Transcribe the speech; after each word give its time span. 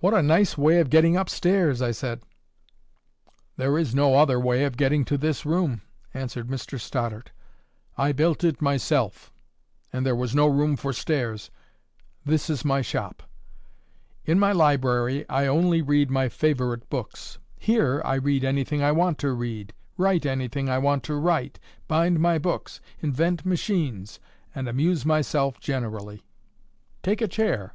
"What 0.00 0.14
a 0.14 0.20
nice 0.20 0.58
way 0.58 0.80
of 0.80 0.90
getting 0.90 1.16
up 1.16 1.30
stairs!" 1.30 1.80
I 1.80 1.92
said. 1.92 2.22
"There 3.56 3.78
is 3.78 3.94
no 3.94 4.16
other 4.16 4.40
way 4.40 4.64
of 4.64 4.76
getting 4.76 5.04
to 5.04 5.16
this 5.16 5.46
room," 5.46 5.82
answered 6.12 6.48
Mr 6.48 6.76
Stoddart. 6.80 7.30
"I 7.96 8.10
built 8.10 8.42
it 8.42 8.60
myself; 8.60 9.32
and 9.92 10.04
there 10.04 10.16
was 10.16 10.34
no 10.34 10.48
room 10.48 10.74
for 10.74 10.92
stairs. 10.92 11.52
This 12.24 12.50
is 12.50 12.64
my 12.64 12.82
shop. 12.82 13.22
In 14.24 14.40
my 14.40 14.50
library 14.50 15.24
I 15.28 15.46
only 15.46 15.80
read 15.82 16.10
my 16.10 16.28
favourite 16.28 16.90
books. 16.90 17.38
Here 17.56 18.02
I 18.04 18.16
read 18.16 18.42
anything 18.42 18.82
I 18.82 18.90
want 18.90 19.18
to 19.20 19.30
read; 19.32 19.72
write 19.96 20.26
anything 20.26 20.68
I 20.68 20.78
want 20.78 21.04
to 21.04 21.14
write; 21.14 21.60
bind 21.86 22.18
my 22.18 22.38
books; 22.38 22.80
invent 23.00 23.46
machines; 23.46 24.18
and 24.52 24.66
amuse 24.68 25.06
myself 25.06 25.60
generally. 25.60 26.24
Take 27.04 27.20
a 27.20 27.28
chair." 27.28 27.74